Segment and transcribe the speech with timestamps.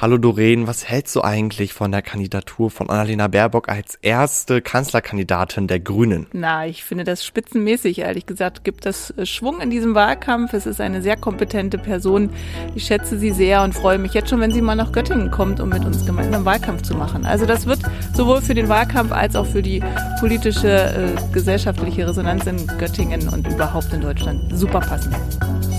[0.00, 5.68] Hallo Doreen, was hältst du eigentlich von der Kandidatur von Annalena Baerbock als erste Kanzlerkandidatin
[5.68, 6.26] der Grünen?
[6.32, 8.00] Na, ich finde das spitzenmäßig.
[8.00, 10.52] Ehrlich gesagt gibt das äh, Schwung in diesem Wahlkampf.
[10.52, 12.30] Es ist eine sehr kompetente Person.
[12.74, 15.60] Ich schätze sie sehr und freue mich jetzt schon, wenn sie mal nach Göttingen kommt,
[15.60, 17.24] um mit uns gemeinsam Wahlkampf zu machen.
[17.24, 17.78] Also das wird
[18.14, 19.80] sowohl für den Wahlkampf als auch für die
[20.18, 25.14] politische, äh, gesellschaftliche Resonanz in Göttingen und überhaupt in Deutschland super passen.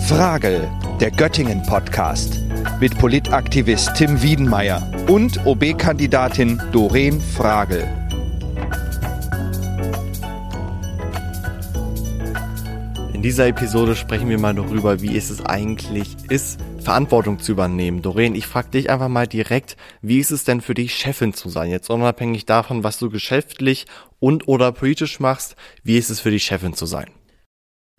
[0.08, 0.70] Frage,
[1.00, 2.40] der Göttingen-Podcast
[2.80, 7.84] mit Politaktivist Tim Wiedenmeier und OB-Kandidatin Doreen Fragel.
[13.14, 18.04] In dieser Episode sprechen wir mal darüber, wie es eigentlich ist, Verantwortung zu übernehmen.
[18.04, 21.50] Doreen, ich frage dich einfach mal direkt, wie ist es denn für dich, Chefin zu
[21.50, 21.72] sein?
[21.72, 23.88] Jetzt unabhängig davon, was du geschäftlich
[24.20, 27.08] und oder politisch machst, wie ist es für dich, Chefin zu sein?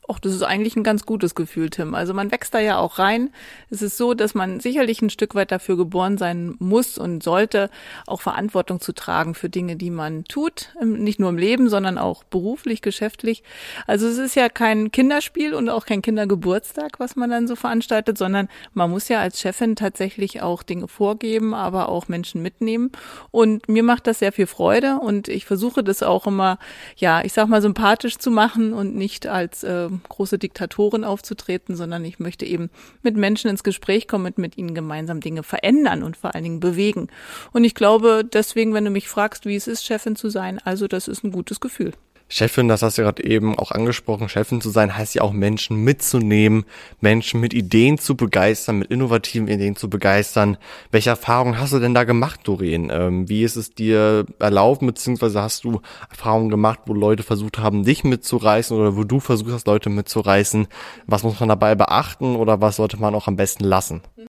[0.08, 1.94] Och, das ist eigentlich ein ganz gutes Gefühl, Tim.
[1.94, 3.30] Also man wächst da ja auch rein.
[3.70, 7.70] Es ist so, dass man sicherlich ein Stück weit dafür geboren sein muss und sollte,
[8.06, 10.70] auch Verantwortung zu tragen für Dinge, die man tut.
[10.80, 13.42] Nicht nur im Leben, sondern auch beruflich, geschäftlich.
[13.88, 18.16] Also es ist ja kein Kinderspiel und auch kein Kindergeburtstag, was man dann so veranstaltet,
[18.16, 22.92] sondern man muss ja als Chefin tatsächlich auch Dinge vorgeben, aber auch Menschen mitnehmen.
[23.32, 26.58] Und mir macht das sehr viel Freude und ich versuche das auch immer,
[26.96, 32.04] ja, ich sag mal sympathisch zu machen und nicht als äh, große Diktatorin aufzutreten, sondern
[32.04, 32.70] ich möchte eben
[33.02, 36.60] mit Menschen ins Gespräch kommen und mit ihnen gemeinsam Dinge verändern und vor allen Dingen
[36.60, 37.08] bewegen.
[37.52, 40.88] Und ich glaube, deswegen, wenn du mich fragst, wie es ist, Chefin zu sein, also
[40.88, 41.92] das ist ein gutes Gefühl.
[42.28, 45.76] Chefin, das hast du gerade eben auch angesprochen, Chefin zu sein, heißt ja auch Menschen
[45.84, 46.64] mitzunehmen,
[47.00, 50.56] Menschen mit Ideen zu begeistern, mit innovativen Ideen zu begeistern.
[50.90, 52.90] Welche Erfahrungen hast du denn da gemacht, Doreen?
[52.92, 57.84] Ähm, wie ist es dir erlaubt, beziehungsweise hast du Erfahrungen gemacht, wo Leute versucht haben,
[57.84, 60.66] dich mitzureißen oder wo du versucht hast, Leute mitzureißen?
[61.06, 64.02] Was muss man dabei beachten oder was sollte man auch am besten lassen?
[64.16, 64.25] Mhm.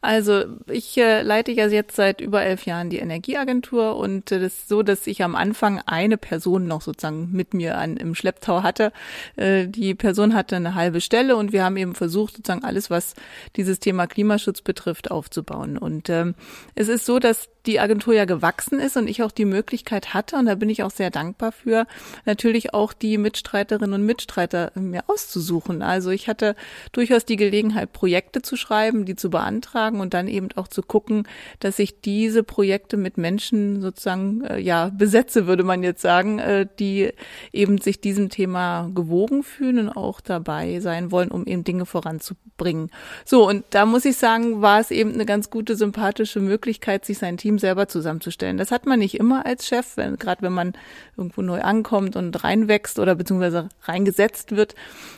[0.00, 4.54] Also ich äh, leite ja jetzt seit über elf Jahren die Energieagentur und äh, das
[4.54, 8.62] ist so, dass ich am Anfang eine Person noch sozusagen mit mir an, im Schlepptau
[8.62, 8.92] hatte.
[9.36, 13.14] Äh, die Person hatte eine halbe Stelle und wir haben eben versucht, sozusagen alles, was
[13.56, 15.78] dieses Thema Klimaschutz betrifft, aufzubauen.
[15.78, 16.34] Und ähm,
[16.76, 20.36] es ist so, dass die Agentur ja gewachsen ist und ich auch die Möglichkeit hatte,
[20.36, 21.86] und da bin ich auch sehr dankbar für,
[22.24, 25.82] natürlich auch die Mitstreiterinnen und Mitstreiter mir auszusuchen.
[25.82, 26.56] Also ich hatte
[26.92, 31.28] durchaus die Gelegenheit, Projekte zu schreiben, die zu beantragen und dann eben auch zu gucken,
[31.60, 36.66] dass ich diese Projekte mit Menschen sozusagen, äh, ja, besetze, würde man jetzt sagen, äh,
[36.78, 37.12] die
[37.52, 42.90] eben sich diesem Thema gewogen fühlen und auch dabei sein wollen, um eben Dinge voranzubringen.
[43.26, 47.18] So, und da muss ich sagen, war es eben eine ganz gute, sympathische Möglichkeit, sich
[47.18, 48.56] sein Team selber zusammenzustellen.
[48.56, 50.72] Das hat man nicht immer als Chef, wenn, gerade wenn man
[51.16, 54.74] irgendwo neu ankommt und reinwächst oder beziehungsweise reingesetzt wird,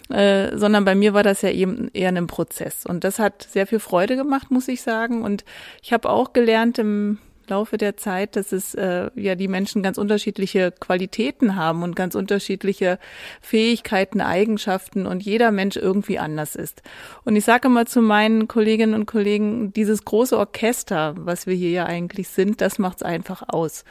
[0.09, 2.87] äh, sondern bei mir war das ja eben eher ein Prozess.
[2.87, 5.23] Und das hat sehr viel Freude gemacht, muss ich sagen.
[5.23, 5.45] Und
[5.83, 7.19] ich habe auch gelernt im
[7.51, 12.15] Laufe der Zeit, dass es äh, ja die Menschen ganz unterschiedliche Qualitäten haben und ganz
[12.15, 12.99] unterschiedliche
[13.41, 16.83] Fähigkeiten, Eigenschaften und jeder Mensch irgendwie anders ist.
[17.25, 21.71] Und ich sage immer zu meinen Kolleginnen und Kollegen, dieses große Orchester, was wir hier
[21.71, 23.85] ja eigentlich sind, das macht's einfach aus.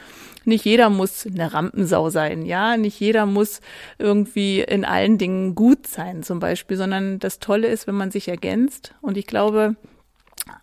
[0.44, 3.60] Nicht jeder muss eine Rampensau sein, ja, nicht jeder muss
[3.98, 8.28] irgendwie in allen Dingen gut sein, zum Beispiel, sondern das Tolle ist, wenn man sich
[8.28, 8.94] ergänzt.
[9.00, 9.76] Und ich glaube,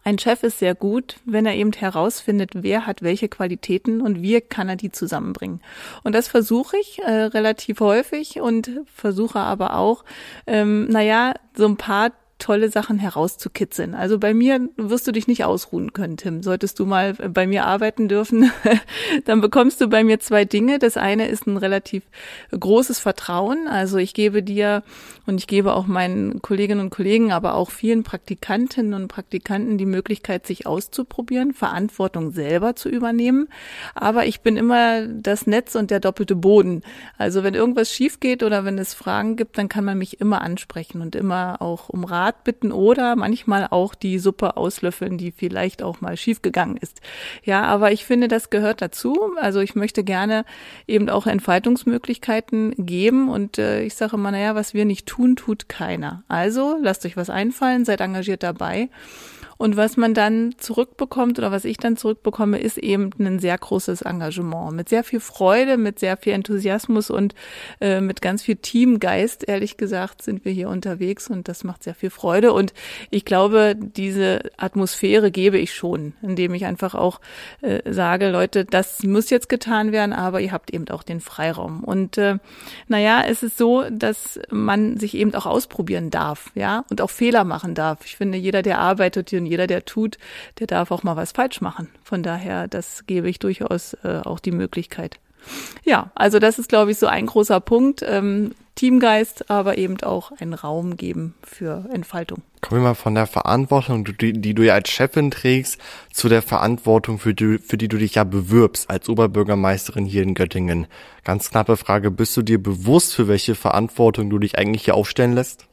[0.03, 4.39] ein Chef ist sehr gut, wenn er eben herausfindet, wer hat welche Qualitäten und wie
[4.41, 5.61] kann er die zusammenbringen.
[6.03, 10.03] Und das versuche ich äh, relativ häufig und versuche aber auch,
[10.45, 13.95] ähm, naja, so ein paar tolle Sachen herauszukitzeln.
[13.95, 16.43] Also bei mir wirst du dich nicht ausruhen können, Tim.
[16.43, 18.51] Solltest du mal bei mir arbeiten dürfen,
[19.25, 20.77] dann bekommst du bei mir zwei Dinge.
[20.79, 22.03] Das eine ist ein relativ
[22.51, 23.67] großes Vertrauen.
[23.67, 24.83] Also ich gebe dir
[25.25, 29.85] und ich gebe auch meinen Kolleginnen und Kollegen, aber auch vielen Praktikantinnen und Praktikanten die
[29.85, 33.47] Möglichkeit, sich auszuprobieren, Verantwortung selber zu übernehmen.
[33.95, 36.83] Aber ich bin immer das Netz und der doppelte Boden.
[37.17, 40.41] Also wenn irgendwas schief geht oder wenn es Fragen gibt, dann kann man mich immer
[40.41, 45.31] ansprechen und immer auch um Rat Rat bitten oder manchmal auch die Suppe auslöffeln, die
[45.31, 47.01] vielleicht auch mal schiefgegangen ist.
[47.43, 49.31] Ja, aber ich finde, das gehört dazu.
[49.39, 50.45] Also ich möchte gerne
[50.87, 55.69] eben auch Entfaltungsmöglichkeiten geben und äh, ich sage immer, naja, was wir nicht tun, tut
[55.69, 56.23] keiner.
[56.27, 58.89] Also lasst euch was einfallen, seid engagiert dabei.
[59.57, 64.03] Und was man dann zurückbekommt oder was ich dann zurückbekomme, ist eben ein sehr großes
[64.03, 64.73] Engagement.
[64.73, 67.33] Mit sehr viel Freude, mit sehr viel Enthusiasmus und
[67.81, 71.95] äh, mit ganz viel Teamgeist, ehrlich gesagt, sind wir hier unterwegs und das macht sehr
[71.95, 72.53] viel Freude.
[72.53, 72.73] Und
[73.09, 77.19] ich glaube, diese Atmosphäre gebe ich schon, indem ich einfach auch
[77.61, 81.83] äh, sage, Leute, das muss jetzt getan werden, aber ihr habt eben auch den Freiraum.
[81.83, 82.37] Und äh,
[82.87, 87.43] naja, es ist so, dass man sich eben auch ausprobieren darf, ja, und auch Fehler
[87.43, 88.05] machen darf.
[88.05, 90.17] Ich finde, jeder, der arbeitet, jeder, der tut,
[90.59, 91.89] der darf auch mal was falsch machen.
[92.03, 95.19] Von daher, das gebe ich durchaus äh, auch die Möglichkeit.
[95.83, 98.03] Ja, also das ist, glaube ich, so ein großer Punkt.
[98.05, 102.43] Ähm, Teamgeist, aber eben auch einen Raum geben für Entfaltung.
[102.61, 105.79] Kommen wir mal von der Verantwortung, die, die du ja als Chefin trägst,
[106.13, 110.35] zu der Verantwortung, für die, für die du dich ja bewirbst als Oberbürgermeisterin hier in
[110.35, 110.85] Göttingen.
[111.23, 115.33] Ganz knappe Frage, bist du dir bewusst, für welche Verantwortung du dich eigentlich hier aufstellen
[115.33, 115.66] lässt?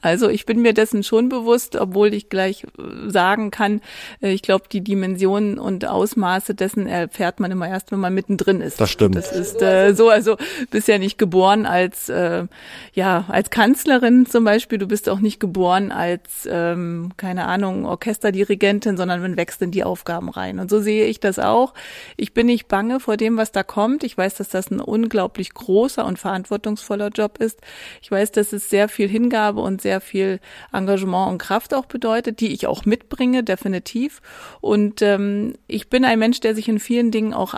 [0.00, 3.80] Also ich bin mir dessen schon bewusst, obwohl ich gleich äh, sagen kann,
[4.20, 8.60] äh, ich glaube, die Dimensionen und Ausmaße dessen erfährt man immer erst, wenn man mittendrin
[8.60, 8.80] ist.
[8.80, 9.16] Das stimmt.
[9.16, 10.36] Das ist äh, so, also
[10.70, 12.46] bist ja nicht geboren als äh,
[12.92, 14.78] ja als Kanzlerin zum Beispiel.
[14.78, 19.84] Du bist auch nicht geboren als ähm, keine Ahnung Orchesterdirigentin, sondern man wächst in die
[19.84, 20.58] Aufgaben rein.
[20.58, 21.74] Und so sehe ich das auch.
[22.16, 24.04] Ich bin nicht bange vor dem, was da kommt.
[24.04, 27.60] Ich weiß, dass das ein unglaublich großer und verantwortungsvoller Job ist.
[28.02, 30.40] Ich weiß, dass es sehr viel Hingabe habe und sehr viel
[30.72, 34.20] Engagement und Kraft auch bedeutet, die ich auch mitbringe, definitiv.
[34.60, 37.54] Und ähm, ich bin ein Mensch, der sich in vielen Dingen auch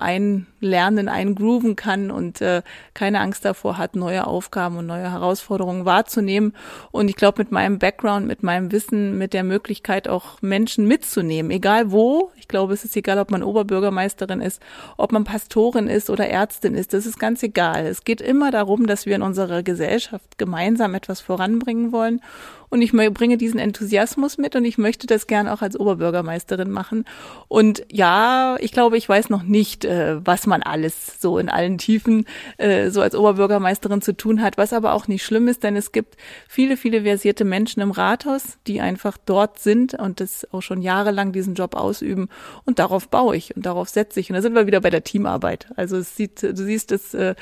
[0.66, 2.62] einlernen, eingrooven kann und äh,
[2.94, 6.54] keine Angst davor hat, neue Aufgaben und neue Herausforderungen wahrzunehmen.
[6.90, 11.50] Und ich glaube, mit meinem Background, mit meinem Wissen, mit der Möglichkeit auch Menschen mitzunehmen,
[11.50, 12.30] egal wo.
[12.36, 14.60] Ich glaube, es ist egal, ob man Oberbürgermeisterin ist,
[14.96, 16.92] ob man Pastorin ist oder Ärztin ist.
[16.92, 17.86] Das ist ganz egal.
[17.86, 22.20] Es geht immer darum, dass wir in unserer Gesellschaft gemeinsam etwas voranbringen bringen wollen.
[22.68, 27.04] Und ich bringe diesen Enthusiasmus mit und ich möchte das gern auch als Oberbürgermeisterin machen.
[27.48, 31.78] Und ja, ich glaube, ich weiß noch nicht, äh, was man alles so in allen
[31.78, 32.26] Tiefen
[32.58, 35.92] äh, so als Oberbürgermeisterin zu tun hat, was aber auch nicht schlimm ist, denn es
[35.92, 36.16] gibt
[36.48, 41.32] viele, viele versierte Menschen im Rathaus, die einfach dort sind und das auch schon jahrelang
[41.32, 42.28] diesen Job ausüben.
[42.64, 44.30] Und darauf baue ich und darauf setze ich.
[44.30, 45.68] Und da sind wir wieder bei der Teamarbeit.
[45.76, 47.34] Also es sieht, du siehst, es äh,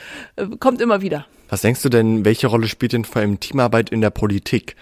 [0.61, 1.27] kommt immer wieder.
[1.49, 4.77] Was denkst du denn, welche Rolle spielt denn vor allem Teamarbeit in der Politik?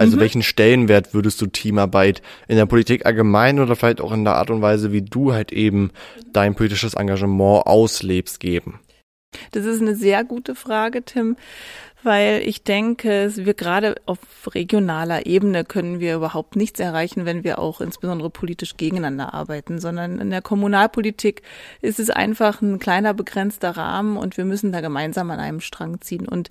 [0.00, 0.20] Also mhm.
[0.20, 4.48] welchen Stellenwert würdest du Teamarbeit in der Politik allgemein oder vielleicht auch in der Art
[4.48, 5.90] und Weise, wie du halt eben
[6.32, 8.80] dein politisches Engagement auslebst, geben?
[9.52, 11.36] Das ist eine sehr gute Frage, Tim
[12.02, 14.18] weil ich denke, wir gerade auf
[14.54, 20.18] regionaler Ebene können wir überhaupt nichts erreichen, wenn wir auch insbesondere politisch gegeneinander arbeiten, sondern
[20.18, 21.42] in der Kommunalpolitik
[21.82, 26.00] ist es einfach ein kleiner begrenzter Rahmen und wir müssen da gemeinsam an einem Strang
[26.00, 26.26] ziehen.
[26.26, 26.50] Und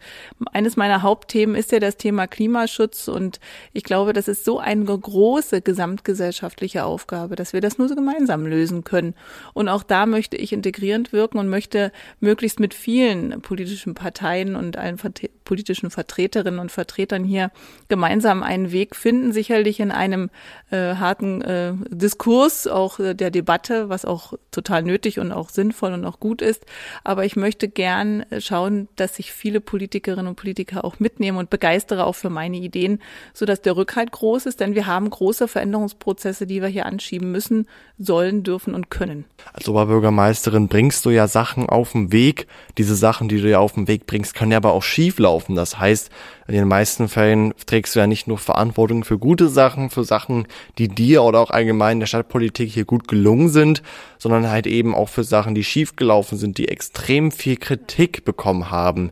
[0.51, 3.40] eines meiner Hauptthemen ist ja das Thema Klimaschutz und
[3.74, 8.45] ich glaube, das ist so eine große gesamtgesellschaftliche Aufgabe, dass wir das nur so gemeinsam
[8.45, 9.16] lösen können.
[9.54, 14.78] Und auch da möchte ich integrierend wirken und möchte möglichst mit vielen politischen Parteien und
[14.78, 14.98] allen
[15.50, 17.50] politischen Vertreterinnen und Vertretern hier
[17.88, 20.30] gemeinsam einen Weg finden, sicherlich in einem
[20.69, 25.94] äh, harten äh, Diskurs, auch äh, der Debatte, was auch total nötig und auch sinnvoll
[25.94, 26.68] und auch gut ist.
[27.04, 31.50] Aber ich möchte gern äh, schauen, dass sich viele Politikerinnen und Politiker auch mitnehmen und
[31.50, 33.00] begeistere auch für meine Ideen,
[33.34, 37.31] so dass der Rückhalt groß ist, denn wir haben große Veränderungsprozesse, die wir hier anschieben
[37.31, 37.68] müssen,
[37.98, 39.25] sollen, dürfen und können.
[39.52, 42.45] Als Oberbürgermeisterin bringst du ja Sachen auf den Weg.
[42.78, 45.56] Diese Sachen, die du ja auf den Weg bringst, können ja aber auch schief laufen.
[45.56, 46.10] Das heißt,
[46.48, 50.48] in den meisten Fällen trägst du ja nicht nur Verantwortung für gute Sachen, für Sachen,
[50.78, 53.82] die dir oder auch allgemein in der Stadtpolitik hier gut gelungen sind,
[54.18, 59.12] sondern halt eben auch für Sachen, die schiefgelaufen sind, die extrem viel Kritik bekommen haben.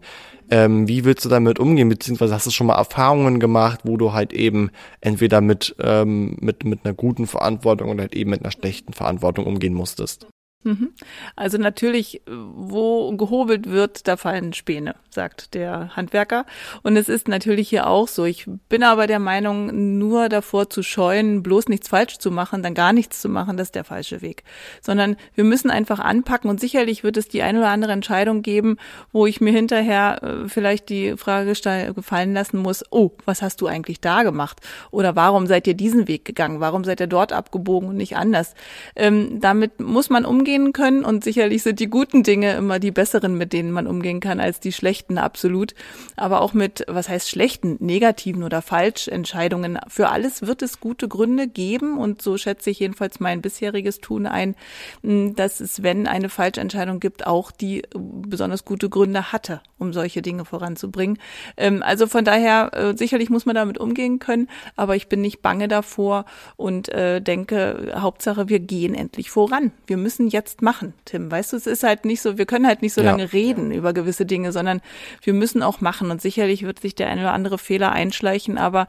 [0.50, 1.90] Ähm, wie willst du damit umgehen?
[1.90, 4.70] Beziehungsweise hast du schon mal Erfahrungen gemacht, wo du halt eben
[5.02, 9.46] entweder mit, ähm, mit, mit einer guten Verantwortung oder halt eben mit einer schlechten Verantwortung
[9.46, 10.28] umgehen musstest?
[10.64, 10.94] Mhm.
[11.36, 16.46] Also natürlich, wo gehobelt wird, da fallen Späne, sagt der Handwerker.
[16.84, 18.26] Und es ist natürlich hier auch so.
[18.26, 22.74] Ich bin aber der Meinung, nur davor zu scheuen, bloß nichts falsch zu machen, dann
[22.74, 24.44] gar nichts zu machen, das ist der falsche Weg.
[24.82, 28.78] Sondern wir müssen einfach anpacken und sicherlich wird es die eine oder andere Entscheidung geben,
[29.14, 31.54] wo ich mir hinterher äh, vielleicht die Frage
[31.94, 34.60] gefallen lassen muss, oh, was hast du eigentlich da gemacht?
[34.92, 36.60] Oder warum seid ihr diesen Weg gegangen?
[36.60, 38.54] Warum seid ihr dort abgebogen und nicht anders?
[38.96, 42.92] Ähm, damit muss man umgehen umgehen können und sicherlich sind die guten Dinge immer die
[42.92, 45.76] besseren, mit denen man umgehen kann, als die schlechten absolut.
[46.16, 49.78] Aber auch mit, was heißt schlechten, negativen oder Falschentscheidungen.
[49.90, 54.26] Für alles wird es gute Gründe geben und so schätze ich jedenfalls mein bisheriges Tun
[54.26, 54.56] ein,
[55.04, 60.46] dass es, wenn eine Falschentscheidung gibt, auch die besonders gute Gründe hatte, um solche Dinge
[60.46, 61.18] voranzubringen.
[61.58, 65.42] Ähm, also von daher, äh, sicherlich muss man damit umgehen können, aber ich bin nicht
[65.42, 66.24] bange davor
[66.56, 69.74] und äh, denke, Hauptsache, wir gehen endlich voran.
[69.88, 71.32] Wir müssen ja jetzt machen, Tim.
[71.32, 73.12] Weißt du, es ist halt nicht so, wir können halt nicht so Ja.
[73.12, 74.82] lange reden über gewisse Dinge, sondern
[75.24, 76.12] wir müssen auch machen.
[76.12, 78.88] Und sicherlich wird sich der eine oder andere Fehler einschleichen, aber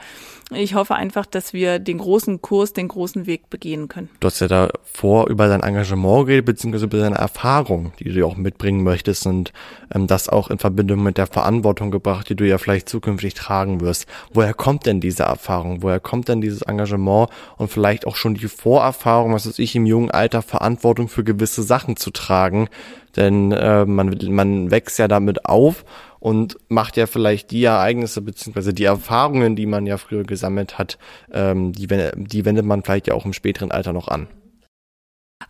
[0.50, 4.08] ich hoffe einfach, dass wir den großen Kurs, den großen Weg begehen können.
[4.20, 8.24] Du hast ja davor über dein Engagement geredet, beziehungsweise über deine Erfahrung, die du ja
[8.26, 9.52] auch mitbringen möchtest und
[9.94, 13.80] ähm, das auch in Verbindung mit der Verantwortung gebracht, die du ja vielleicht zukünftig tragen
[13.80, 14.06] wirst.
[14.32, 15.82] Woher kommt denn diese Erfahrung?
[15.82, 19.86] Woher kommt denn dieses Engagement und vielleicht auch schon die Vorerfahrung, was weiß ich, im
[19.86, 22.68] jungen Alter Verantwortung für gewisse Sachen zu tragen?
[23.16, 25.84] Denn äh, man, man wächst ja damit auf
[26.20, 30.98] und macht ja vielleicht die Ereignisse beziehungsweise die Erfahrungen, die man ja früher gesammelt hat,
[31.32, 34.28] ähm, die, die wendet man vielleicht ja auch im späteren Alter noch an.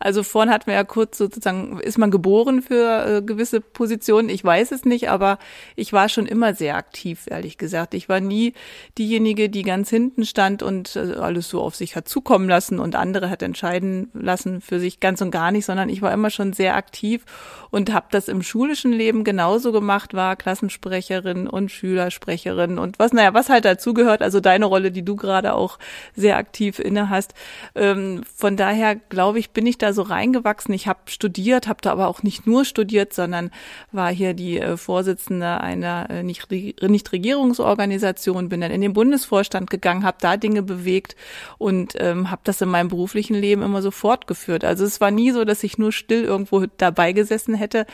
[0.01, 4.29] Also vorhin hatten wir ja kurz sozusagen, ist man geboren für äh, gewisse Positionen?
[4.29, 5.39] Ich weiß es nicht, aber
[5.77, 7.95] ich war schon immer sehr aktiv, ehrlich gesagt.
[7.95, 8.53] Ich war nie
[8.99, 12.97] diejenige, die ganz hinten stand und äh, alles so auf sich hat zukommen lassen und
[12.97, 16.53] andere hat entscheiden lassen für sich ganz und gar nicht, sondern ich war immer schon
[16.53, 17.25] sehr aktiv
[17.71, 23.35] und habe das im schulischen Leben genauso gemacht, war Klassensprecherin und Schülersprecherin und was, naja,
[23.35, 25.79] was halt dazugehört, also deine Rolle, die du gerade auch
[26.15, 27.35] sehr aktiv inne hast.
[27.75, 30.75] Ähm, von daher glaube ich, bin ich da so reingewachsen.
[30.75, 33.51] Ich habe studiert, habe da aber auch nicht nur studiert, sondern
[33.93, 40.05] war hier die äh, Vorsitzende einer äh, nicht, Nichtregierungsorganisation, bin dann in den Bundesvorstand gegangen,
[40.05, 41.17] habe da Dinge bewegt
[41.59, 44.65] und ähm, habe das in meinem beruflichen Leben immer so fortgeführt.
[44.65, 47.87] Also es war nie so, dass ich nur still irgendwo dabei gesessen hätte.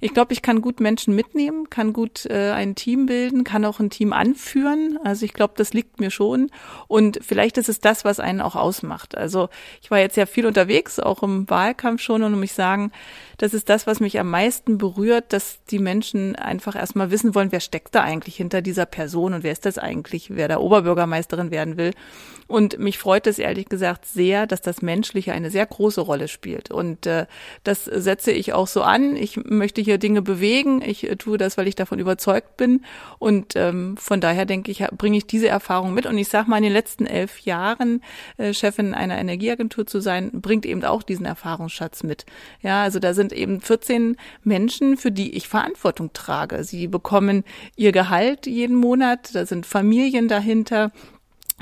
[0.00, 3.78] Ich glaube, ich kann gut Menschen mitnehmen, kann gut äh, ein Team bilden, kann auch
[3.78, 4.98] ein Team anführen.
[5.04, 6.50] Also ich glaube, das liegt mir schon.
[6.88, 9.16] Und vielleicht ist es das, was einen auch ausmacht.
[9.16, 9.48] Also
[9.80, 12.90] ich war jetzt ja viel unterwegs, auch im Wahlkampf schon, und muss sagen,
[13.42, 17.50] das ist das, was mich am meisten berührt, dass die Menschen einfach erstmal wissen wollen,
[17.50, 21.50] wer steckt da eigentlich hinter dieser Person und wer ist das eigentlich, wer da Oberbürgermeisterin
[21.50, 21.90] werden will.
[22.46, 26.70] Und mich freut es ehrlich gesagt sehr, dass das Menschliche eine sehr große Rolle spielt.
[26.70, 27.26] Und äh,
[27.64, 29.16] das setze ich auch so an.
[29.16, 30.82] Ich möchte hier Dinge bewegen.
[30.82, 32.84] Ich äh, tue das, weil ich davon überzeugt bin.
[33.18, 36.04] Und ähm, von daher denke ich, bringe ich diese Erfahrung mit.
[36.04, 38.02] Und ich sage mal, in den letzten elf Jahren
[38.36, 42.26] äh, Chefin einer Energieagentur zu sein, bringt eben auch diesen Erfahrungsschatz mit.
[42.60, 46.64] Ja, also da sind eben 14 Menschen, für die ich Verantwortung trage.
[46.64, 47.44] Sie bekommen
[47.76, 49.34] ihr Gehalt jeden Monat.
[49.34, 50.92] Da sind Familien dahinter.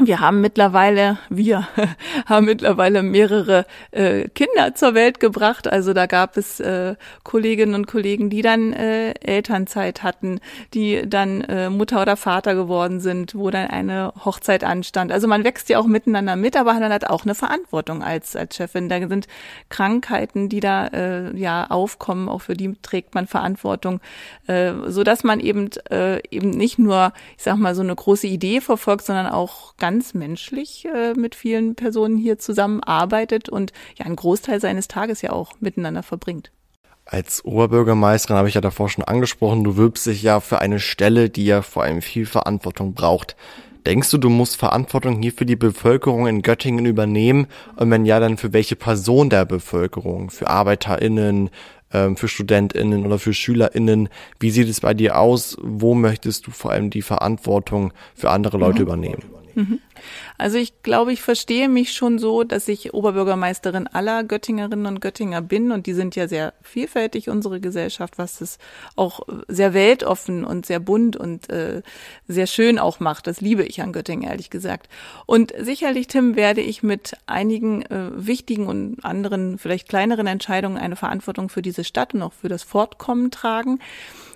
[0.03, 1.69] Wir haben mittlerweile, wir
[2.27, 5.69] haben mittlerweile mehrere äh, Kinder zur Welt gebracht.
[5.69, 10.41] Also da gab es äh, Kolleginnen und Kollegen, die dann äh, Elternzeit hatten,
[10.73, 15.13] die dann äh, Mutter oder Vater geworden sind, wo dann eine Hochzeit anstand.
[15.13, 18.37] Also man wächst ja auch miteinander mit, aber hat dann halt auch eine Verantwortung als
[18.37, 18.89] als Chefin.
[18.89, 19.29] Da sind
[19.69, 24.01] Krankheiten, die da äh, ja aufkommen, auch für die trägt man Verantwortung,
[24.47, 28.27] äh, so dass man eben äh, eben nicht nur, ich sag mal, so eine große
[28.27, 34.17] Idee verfolgt, sondern auch ganz menschlich äh, mit vielen Personen hier zusammenarbeitet und ja einen
[34.17, 36.51] Großteil seines Tages ja auch miteinander verbringt.
[37.05, 41.29] Als Oberbürgermeisterin habe ich ja davor schon angesprochen, du wirbst dich ja für eine Stelle,
[41.29, 43.37] die ja vor allem viel Verantwortung braucht.
[43.87, 47.47] Denkst du, du musst Verantwortung hier für die Bevölkerung in Göttingen übernehmen?
[47.77, 50.31] Und wenn ja, dann für welche Person der Bevölkerung?
[50.31, 51.51] Für ArbeiterInnen,
[51.93, 54.09] ähm, für StudentInnen oder für SchülerInnen?
[54.39, 55.57] Wie sieht es bei dir aus?
[55.63, 59.40] Wo möchtest du vor allem die Verantwortung für andere Leute übernehmen?
[59.61, 59.90] Mhm.
[60.39, 65.43] Also ich glaube, ich verstehe mich schon so, dass ich Oberbürgermeisterin aller Göttingerinnen und Göttinger
[65.43, 68.59] bin und die sind ja sehr vielfältig, unsere Gesellschaft, was es
[68.97, 71.83] auch sehr weltoffen und sehr bunt und äh,
[72.29, 73.27] sehr schön auch macht.
[73.27, 74.89] Das liebe ich an Göttingen, ehrlich gesagt.
[75.27, 80.97] Und sicherlich, Tim, werde ich mit einigen äh, wichtigen und anderen, vielleicht kleineren Entscheidungen eine
[80.97, 83.81] Verantwortung für diese Stadt und auch für das Fortkommen tragen.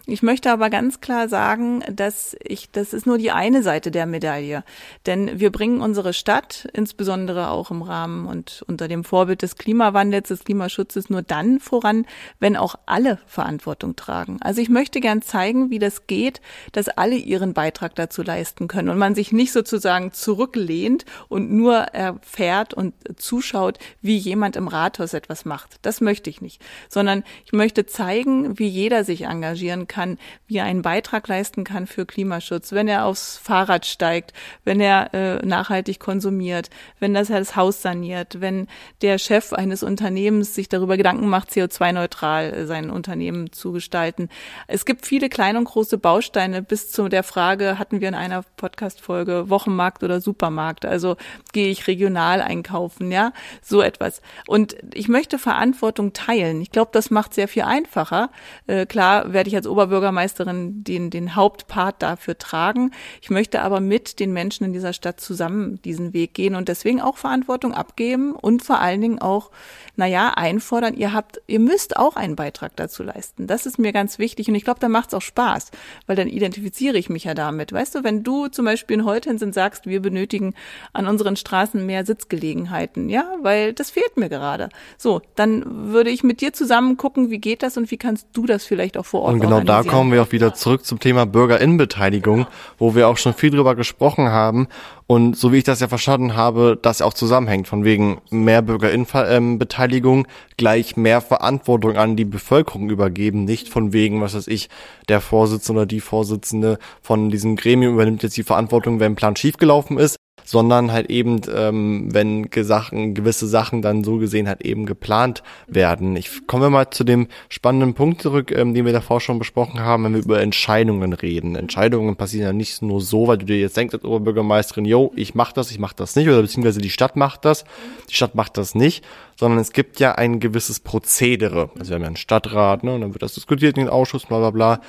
[0.07, 4.05] Ich möchte aber ganz klar sagen, dass ich, das ist nur die eine Seite der
[4.05, 4.63] Medaille.
[5.07, 10.27] Denn wir bringen unsere Stadt, insbesondere auch im Rahmen und unter dem Vorbild des Klimawandels,
[10.27, 12.07] des Klimaschutzes, nur dann voran,
[12.41, 14.39] wenn auch alle Verantwortung tragen.
[14.43, 16.41] Also ich möchte gern zeigen, wie das geht,
[16.73, 21.77] dass alle ihren Beitrag dazu leisten können und man sich nicht sozusagen zurücklehnt und nur
[21.77, 25.77] erfährt und zuschaut, wie jemand im Rathaus etwas macht.
[25.83, 30.19] Das möchte ich nicht, sondern ich möchte zeigen, wie jeder sich engagieren kann,
[30.49, 34.33] wie er einen Beitrag leisten kann für Klimaschutz, wenn er aufs Fahrrad steigt,
[34.65, 36.71] wenn er äh, nachhaltig konsumiert,
[37.01, 38.67] wenn das das Haus saniert, wenn
[39.03, 44.29] der Chef eines Unternehmens sich darüber Gedanken macht, CO2-neutral sein Unternehmen zu gestalten.
[44.67, 48.45] Es gibt viele kleine und große Bausteine bis zu der Frage, hatten wir in einer
[48.57, 51.17] Podcast-Folge Wochenmarkt oder Supermarkt, also
[51.53, 53.33] gehe ich regional einkaufen, ja,
[53.63, 54.23] so etwas.
[54.47, 56.61] Und ich möchte Verantwortung teilen.
[56.61, 58.31] Ich glaube, das macht sehr viel einfacher.
[58.67, 62.91] Äh, klar werde ich als Oberbürgermeisterin den, den Hauptpart dafür tragen.
[63.21, 67.01] Ich möchte aber mit den Menschen in dieser Stadt zusammen diesen Weg gehen und deswegen
[67.01, 69.51] auch Verantwortung abgeben und vor allen Dingen auch,
[69.97, 73.47] naja, einfordern, ihr habt, ihr müsst auch einen Beitrag dazu leisten.
[73.47, 75.71] Das ist mir ganz wichtig und ich glaube, da macht es auch Spaß,
[76.07, 77.73] weil dann identifiziere ich mich ja damit.
[77.73, 80.55] Weißt du, wenn du zum Beispiel in Holtensen sagst, wir benötigen
[80.93, 84.69] an unseren Straßen mehr Sitzgelegenheiten, ja, weil das fehlt mir gerade.
[84.99, 88.47] So, dann würde ich mit dir zusammen gucken, wie geht das und wie kannst du
[88.47, 91.27] das vielleicht auch vor Ort Und genau da kommen wir auch wieder zurück zum Thema
[91.27, 92.47] Bürgerinnenbeteiligung,
[92.79, 94.69] wo wir auch schon viel drüber gesprochen haben.
[95.07, 100.27] Und so wie ich das ja verstanden habe, das auch zusammenhängt, von wegen mehr Bürgerinnenbeteiligung
[100.57, 104.71] gleich mehr Verantwortung an die Bevölkerung übergeben, nicht von wegen, was weiß ich,
[105.11, 109.37] der Vorsitzende oder die Vorsitzende von diesem Gremium übernimmt jetzt die Verantwortung, wenn ein Plan
[109.37, 114.87] schiefgelaufen ist, sondern halt eben, ähm, wenn Sachen, gewisse Sachen dann so gesehen halt eben
[114.87, 116.17] geplant werden.
[116.17, 120.05] Ich komme mal zu dem spannenden Punkt zurück, ähm, den wir davor schon besprochen haben,
[120.05, 121.57] wenn wir über Entscheidungen reden.
[121.57, 125.35] Entscheidungen passieren ja nicht nur so, weil du dir jetzt denkst als Oberbürgermeisterin, yo, ich
[125.35, 127.65] mach das, ich mach das nicht, oder beziehungsweise die Stadt macht das,
[128.11, 129.05] die Stadt macht das nicht,
[129.37, 131.71] sondern es gibt ja ein gewisses Prozedere.
[131.79, 134.27] Also wir haben ja einen Stadtrat, ne, und dann wird das diskutiert in den Ausschuss,
[134.27, 134.81] bla bla bla.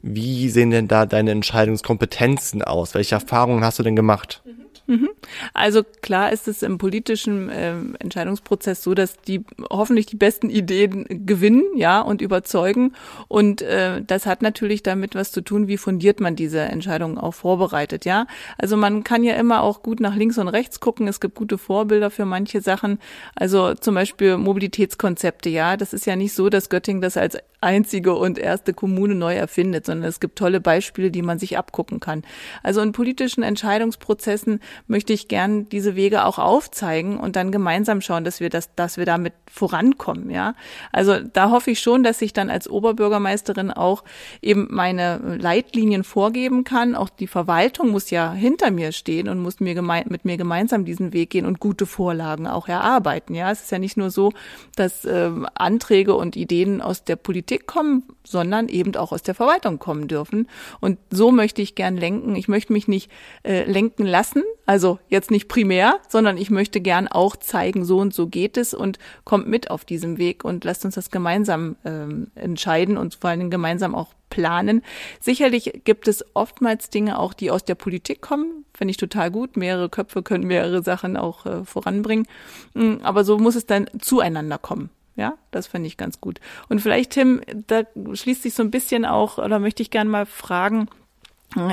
[0.00, 2.94] Wie sehen denn da deine Entscheidungskompetenzen aus?
[2.94, 4.42] Welche Erfahrungen hast du denn gemacht?
[4.44, 4.61] Mhm.
[4.86, 5.10] Mhm.
[5.54, 11.26] Also klar ist es im politischen äh, Entscheidungsprozess so, dass die hoffentlich die besten Ideen
[11.26, 12.94] gewinnen, ja, und überzeugen.
[13.28, 17.34] Und äh, das hat natürlich damit was zu tun, wie fundiert man diese Entscheidungen auch
[17.34, 18.26] vorbereitet, ja.
[18.58, 21.08] Also man kann ja immer auch gut nach links und rechts gucken.
[21.08, 22.98] Es gibt gute Vorbilder für manche Sachen.
[23.34, 25.76] Also zum Beispiel Mobilitätskonzepte, ja.
[25.76, 29.86] Das ist ja nicht so, dass Göttingen das als einzige und erste Kommune neu erfindet,
[29.86, 32.22] sondern es gibt tolle Beispiele, die man sich abgucken kann.
[32.62, 38.24] Also in politischen Entscheidungsprozessen möchte ich gern diese Wege auch aufzeigen und dann gemeinsam schauen,
[38.24, 40.54] dass wir das, dass wir damit vorankommen, ja.
[40.90, 44.04] Also da hoffe ich schon, dass ich dann als Oberbürgermeisterin auch
[44.40, 46.94] eben meine Leitlinien vorgeben kann.
[46.94, 51.12] Auch die Verwaltung muss ja hinter mir stehen und muss mir mit mir gemeinsam diesen
[51.12, 53.50] Weg gehen und gute Vorlagen auch erarbeiten, ja.
[53.50, 54.32] Es ist ja nicht nur so,
[54.74, 59.78] dass äh, Anträge und Ideen aus der Politik kommen, sondern eben auch aus der Verwaltung
[59.78, 60.48] kommen dürfen.
[60.80, 62.36] Und so möchte ich gern lenken.
[62.36, 63.10] Ich möchte mich nicht
[63.42, 68.14] äh, lenken lassen, also jetzt nicht primär, sondern ich möchte gern auch zeigen, so und
[68.14, 72.30] so geht es und kommt mit auf diesem Weg und lasst uns das gemeinsam ähm,
[72.34, 74.82] entscheiden und vor Dingen gemeinsam auch planen.
[75.20, 78.64] Sicherlich gibt es oftmals Dinge auch, die aus der Politik kommen.
[78.72, 79.56] Finde ich total gut.
[79.56, 82.26] Mehrere Köpfe können mehrere Sachen auch äh, voranbringen.
[82.74, 84.90] Mm, aber so muss es dann zueinander kommen.
[85.16, 86.40] Ja, das finde ich ganz gut.
[86.68, 87.82] Und vielleicht, Tim, da
[88.12, 90.88] schließt sich so ein bisschen auch, oder möchte ich gerne mal fragen,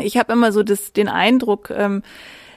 [0.04, 2.04] ich habe immer so das, den Eindruck, ähm,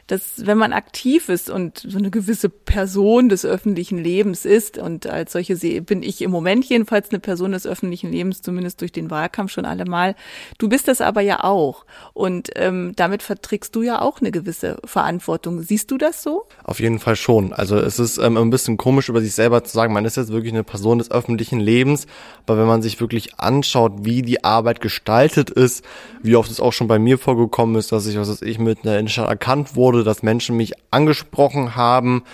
[0.07, 5.07] dass wenn man aktiv ist und so eine gewisse Person des öffentlichen Lebens ist und
[5.07, 9.11] als solche bin ich im Moment jedenfalls eine Person des öffentlichen Lebens, zumindest durch den
[9.11, 10.15] Wahlkampf schon allemal.
[10.59, 14.79] Du bist das aber ja auch und ähm, damit verträgst du ja auch eine gewisse
[14.85, 15.63] Verantwortung.
[15.63, 16.47] Siehst du das so?
[16.65, 17.53] Auf jeden Fall schon.
[17.53, 20.33] Also es ist ähm, ein bisschen komisch über sich selber zu sagen, man ist jetzt
[20.33, 22.07] wirklich eine Person des öffentlichen Lebens,
[22.47, 25.85] aber wenn man sich wirklich anschaut, wie die Arbeit gestaltet ist,
[26.23, 28.85] wie oft es auch schon bei mir vorgekommen ist, dass ich, was weiß ich, mit
[28.85, 32.25] einer Innenstadt erkannt wurde, wurde, dass Menschen mich angesprochen haben,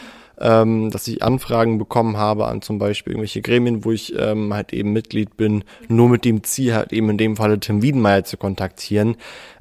[0.40, 4.72] ähm, dass ich Anfragen bekommen habe an zum Beispiel irgendwelche Gremien, wo ich ähm, halt
[4.72, 8.36] eben Mitglied bin, nur mit dem Ziel halt eben in dem Falle Tim Wiedenmeier zu
[8.36, 9.16] kontaktieren,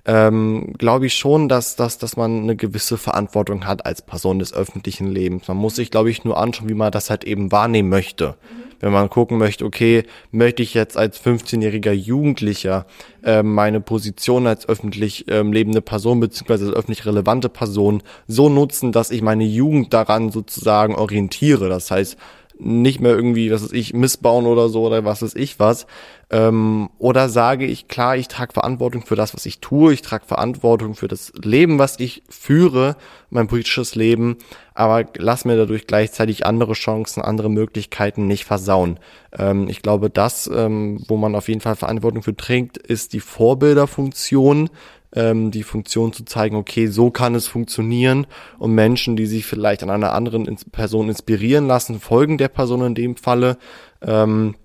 [0.06, 4.54] ähm, glaube ich schon, dass, dass, dass man eine gewisse Verantwortung hat als Person des
[4.54, 5.48] öffentlichen Lebens.
[5.48, 8.36] Man muss sich, glaube ich, nur anschauen, wie man das halt eben wahrnehmen möchte.
[8.50, 12.86] Mhm wenn man gucken möchte, okay, möchte ich jetzt als 15-jähriger Jugendlicher
[13.24, 18.92] äh, meine Position als öffentlich ähm, lebende Person beziehungsweise als öffentlich relevante Person so nutzen,
[18.92, 21.70] dass ich meine Jugend daran sozusagen orientiere.
[21.70, 22.18] Das heißt,
[22.60, 25.86] nicht mehr irgendwie, was ist ich, missbauen oder so oder was ist ich was.
[26.30, 30.26] Ähm, oder sage ich, klar, ich trage Verantwortung für das, was ich tue, ich trage
[30.26, 32.98] Verantwortung für das Leben, was ich führe,
[33.30, 34.38] mein politisches Leben,
[34.74, 39.00] aber lass mir dadurch gleichzeitig andere Chancen, andere Möglichkeiten nicht versauen.
[39.38, 43.22] Ähm, ich glaube, das, ähm, wo man auf jeden Fall Verantwortung für trägt, ist die
[43.22, 44.70] Vorbilderfunktion,
[45.18, 48.28] ähm, die Funktion zu zeigen, okay, so kann es funktionieren
[48.60, 52.96] und Menschen, die sich vielleicht an einer anderen Person inspirieren lassen, folgen der Person in
[52.96, 53.58] dem Falle.
[54.02, 54.56] Ähm,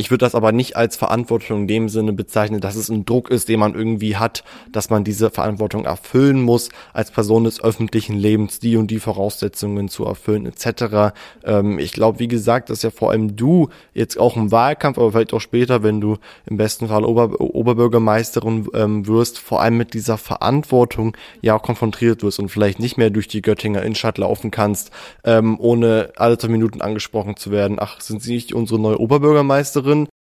[0.00, 3.30] ich würde das aber nicht als Verantwortung in dem Sinne bezeichnen, dass es ein Druck
[3.30, 8.16] ist, den man irgendwie hat, dass man diese Verantwortung erfüllen muss, als Person des öffentlichen
[8.16, 11.12] Lebens die und die Voraussetzungen zu erfüllen etc.
[11.44, 15.12] Ähm, ich glaube, wie gesagt, dass ja vor allem du jetzt auch im Wahlkampf, aber
[15.12, 19.92] vielleicht auch später, wenn du im besten Fall Ober Oberbürgermeisterin ähm, wirst, vor allem mit
[19.92, 24.50] dieser Verantwortung ja auch konfrontiert wirst und vielleicht nicht mehr durch die Göttinger Innenstadt laufen
[24.50, 24.92] kannst,
[25.24, 27.76] ähm, ohne alle zwei Minuten angesprochen zu werden.
[27.78, 29.89] Ach, sind Sie nicht unsere neue Oberbürgermeisterin?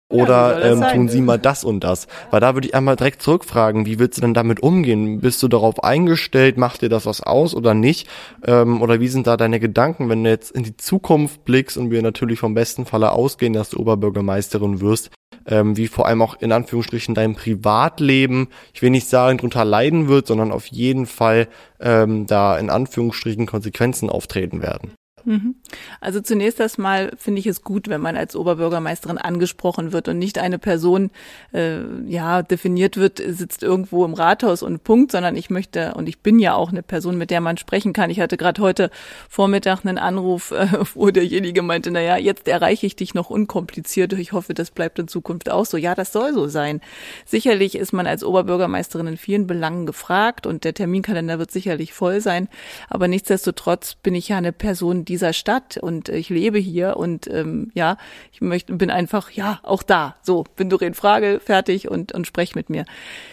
[0.10, 2.08] Oder Ja, ähm, tun Sie mal das und das?
[2.30, 5.20] Weil da würde ich einmal direkt zurückfragen, wie willst du denn damit umgehen?
[5.20, 6.58] Bist du darauf eingestellt?
[6.58, 8.08] Macht dir das was aus oder nicht?
[8.46, 11.90] Ähm, oder wie sind da deine Gedanken, wenn du jetzt in die Zukunft blickst und
[11.90, 15.10] wir natürlich vom besten Falle ausgehen, dass du Oberbürgermeisterin wirst?
[15.48, 20.08] Ähm, wie vor allem auch in Anführungsstrichen dein Privatleben, ich will nicht sagen, drunter leiden
[20.08, 21.48] wird, sondern auf jeden Fall
[21.80, 24.94] ähm, da in Anführungsstrichen Konsequenzen auftreten werden.
[25.26, 25.56] Mhm.
[26.00, 30.38] Also zunächst erstmal finde ich es gut, wenn man als Oberbürgermeisterin angesprochen wird und nicht
[30.38, 31.10] eine Person
[31.54, 36.20] äh, ja definiert wird, sitzt irgendwo im Rathaus und Punkt, sondern ich möchte und ich
[36.20, 38.10] bin ja auch eine Person, mit der man sprechen kann.
[38.10, 38.92] Ich hatte gerade heute
[39.30, 44.14] Vormittag einen Anruf, äh, wo derjenige meinte, na ja, jetzt erreiche ich dich noch unkompliziert.
[44.14, 45.78] Ich hoffe, das bleibt in Zukunft auch so.
[45.78, 46.82] Ja, das soll so sein.
[47.26, 52.22] Sicherlich ist man als Oberbürgermeisterin in vielen Belangen gefragt und der Terminkalender wird sicherlich voll
[52.22, 52.48] sein,
[52.90, 57.72] aber nichtsdestotrotz bin ich ja eine Person dieser Stadt und ich lebe hier und ähm,
[57.74, 57.96] ja,
[58.34, 60.18] ich möchte bin einfach ja auch da.
[60.24, 62.84] So, bin Doreen Frage fertig und und sprech mit mir.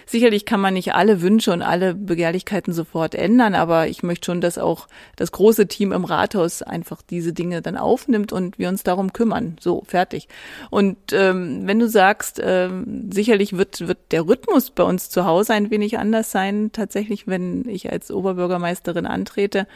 [0.07, 4.41] Sicherlich kann man nicht alle Wünsche und alle Begehrlichkeiten sofort ändern, aber ich möchte schon,
[4.41, 8.85] dass auch das große Team im Rathaus einfach diese Dinge dann aufnimmt und wir uns
[8.85, 9.57] darum kümmern.
[9.59, 10.29] So, fertig.
[10.71, 15.55] Und ähm, wenn du sagst, ähm, sicherlich wird wird der Rhythmus bei uns zu Hause
[15.55, 19.67] ein wenig anders sein, tatsächlich, wenn ich als Oberbürgermeisterin antrete.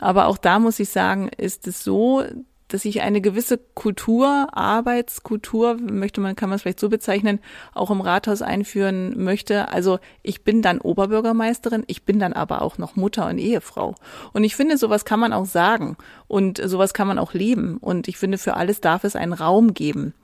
[0.00, 2.22] Aber auch da muss ich sagen, ist es so,
[2.68, 7.38] dass ich eine gewisse Kultur, Arbeitskultur, möchte man, kann man es vielleicht so bezeichnen,
[7.74, 9.68] auch im Rathaus einführen möchte.
[9.68, 13.94] Also ich bin dann Oberbürgermeisterin, ich bin dann aber auch noch Mutter und Ehefrau.
[14.32, 17.76] Und ich finde, sowas kann man auch sagen und sowas kann man auch leben.
[17.78, 20.14] Und ich finde, für alles darf es einen Raum geben.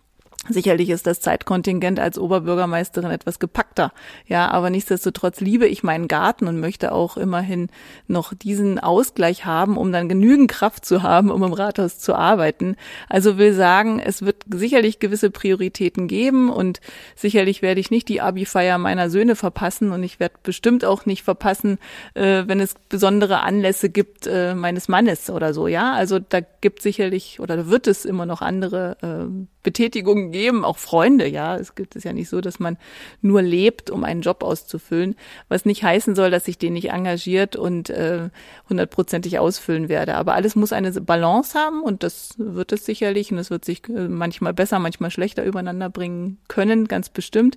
[0.49, 3.93] Sicherlich ist das Zeitkontingent als Oberbürgermeisterin etwas gepackter.
[4.27, 7.69] Ja, aber nichtsdestotrotz liebe ich meinen Garten und möchte auch immerhin
[8.09, 12.75] noch diesen Ausgleich haben, um dann genügend Kraft zu haben, um im Rathaus zu arbeiten.
[13.09, 16.81] Also will sagen, es wird sicherlich gewisse Prioritäten geben und
[17.15, 21.23] sicherlich werde ich nicht die Abi-Feier meiner Söhne verpassen und ich werde bestimmt auch nicht
[21.23, 21.79] verpassen,
[22.15, 25.69] äh, wenn es besondere Anlässe gibt äh, meines Mannes oder so.
[25.69, 30.65] Ja, also da gibt sicherlich oder da wird es immer noch andere äh, Betätigungen geben,
[30.65, 31.57] auch Freunde, ja.
[31.57, 32.79] Es gibt es ja nicht so, dass man
[33.21, 35.17] nur lebt, um einen Job auszufüllen,
[35.49, 38.31] was nicht heißen soll, dass ich den nicht engagiert und äh,
[38.69, 40.15] hundertprozentig ausfüllen werde.
[40.15, 43.89] Aber alles muss eine Balance haben und das wird es sicherlich und es wird sich
[43.89, 47.57] äh, manchmal besser, manchmal schlechter übereinander bringen können, ganz bestimmt.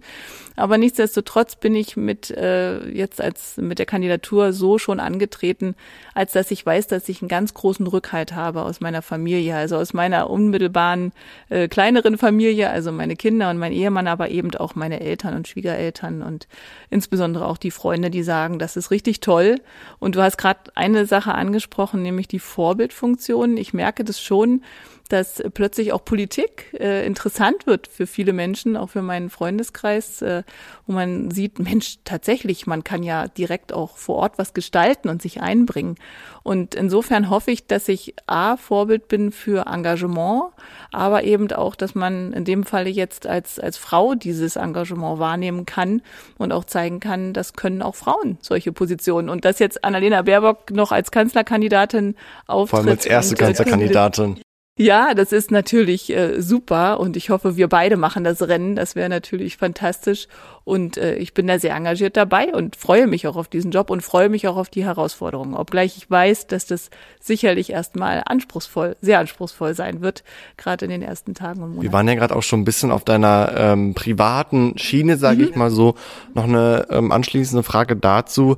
[0.56, 5.76] Aber nichtsdestotrotz bin ich mit äh, jetzt als mit der Kandidatur so schon angetreten,
[6.14, 9.78] als dass ich weiß, dass ich einen ganz großen Rückhalt habe aus meiner Familie, also
[9.78, 11.12] aus meiner unmittelbaren
[11.50, 15.48] äh, kleineren Familie, also meine Kinder und mein Ehemann, aber eben auch meine Eltern und
[15.48, 16.48] Schwiegereltern und
[16.90, 19.62] insbesondere auch die Freunde, die sagen, das ist richtig toll.
[20.00, 23.58] Und du hast gerade eine Sache angesprochen, nämlich die Vorbildfunktion.
[23.58, 24.62] Ich merke das schon,
[25.10, 30.44] dass plötzlich auch Politik äh, interessant wird für viele Menschen, auch für meinen Freundeskreis, äh,
[30.88, 35.22] wo man sieht, Mensch, tatsächlich, man kann ja direkt auch vor Ort was gestalten und
[35.22, 35.96] sich einbringen.
[36.44, 40.44] Und insofern hoffe ich, dass ich A, Vorbild bin für Engagement,
[40.92, 45.66] aber eben auch, dass man in dem Falle jetzt als, als Frau dieses Engagement wahrnehmen
[45.66, 46.02] kann
[46.38, 49.30] und auch zeigen kann, das können auch Frauen solche Positionen.
[49.30, 52.16] Und dass jetzt Annalena Baerbock noch als Kanzlerkandidatin
[52.48, 52.70] auftritt.
[52.70, 54.40] Vor allem als erste äh, Kanzlerkandidatin.
[54.78, 58.76] Ja, das ist natürlich äh, super und ich hoffe, wir beide machen das Rennen.
[58.76, 60.28] Das wäre natürlich fantastisch
[60.66, 63.90] und äh, ich bin da sehr engagiert dabei und freue mich auch auf diesen Job
[63.90, 65.54] und freue mich auch auf die Herausforderungen.
[65.54, 66.90] Obgleich ich weiß, dass das
[67.22, 70.26] sicherlich erstmal anspruchsvoll, sehr anspruchsvoll sein wird,
[70.58, 71.84] gerade in den ersten Tagen und Monaten.
[71.84, 75.56] Wir waren ja gerade auch schon ein bisschen auf deiner ähm, privaten Schiene, sage ich
[75.56, 75.96] mal so.
[76.34, 78.58] Noch eine ähm, anschließende Frage dazu.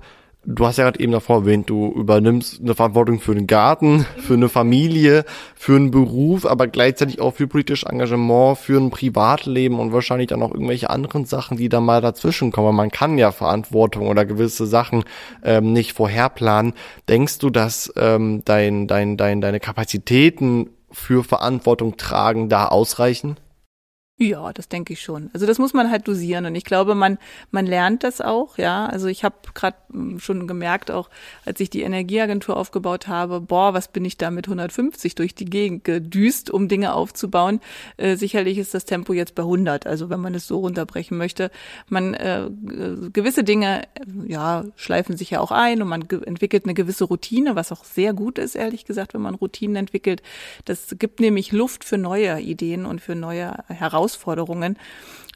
[0.49, 4.36] Du hast ja gerade eben davor erwähnt, du übernimmst eine Verantwortung für den Garten, für
[4.36, 9.91] eine Familie, für einen Beruf, aber gleichzeitig auch für politisches Engagement, für ein Privatleben und
[9.91, 12.77] wahrscheinlich dann auch irgendwelche anderen Sachen, die da mal dazwischen kommen.
[12.77, 15.03] Man kann ja Verantwortung oder gewisse Sachen
[15.43, 16.75] ähm, nicht vorherplanen.
[17.10, 23.36] Denkst du, dass ähm, dein, dein, dein, deine Kapazitäten für Verantwortung tragen da ausreichen?
[24.19, 25.30] Ja, das denke ich schon.
[25.34, 27.19] Also das muss man halt dosieren und ich glaube, man
[27.51, 28.88] man lernt das auch, ja.
[28.88, 29.77] Also ich habe gerade
[30.17, 31.12] schon gemerkt, auch
[31.45, 35.45] als ich die Energieagentur aufgebaut habe, boah, was bin ich da mit 150 durch die
[35.45, 37.62] Gegend gedüst, um Dinge aufzubauen.
[37.97, 41.51] Äh, sicherlich ist das Tempo jetzt bei 100, also wenn man es so runterbrechen möchte.
[41.88, 42.49] Man äh,
[43.13, 43.84] gewisse Dinge,
[44.25, 48.13] ja, schleifen sich ja auch ein und man entwickelt eine gewisse Routine, was auch sehr
[48.13, 50.23] gut ist, ehrlich gesagt, wenn man Routinen entwickelt.
[50.65, 54.77] Das gibt nämlich Luft für neue Ideen und für neue Herausforderungen Herausforderungen.